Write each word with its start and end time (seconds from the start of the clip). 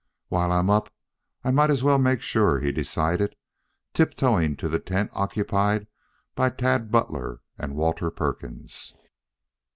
While 0.29 0.51
I'm 0.51 0.71
up 0.71 0.91
I 1.43 1.51
might 1.51 1.69
as 1.69 1.83
well 1.83 1.99
make 1.99 2.23
sure," 2.23 2.59
he 2.59 2.71
decided, 2.71 3.35
tip 3.93 4.15
toeing 4.15 4.55
to 4.57 4.67
the 4.67 4.79
tent 4.79 5.11
occupied 5.13 5.85
by 6.33 6.49
Tad 6.49 6.89
Butler 6.89 7.41
and 7.59 7.75
Walter 7.75 8.09
Perkins. 8.09 8.95